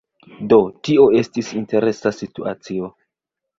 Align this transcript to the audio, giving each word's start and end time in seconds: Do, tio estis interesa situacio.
Do, 0.53 0.57
tio 0.87 1.05
estis 1.19 1.53
interesa 1.61 2.15
situacio. 2.23 2.93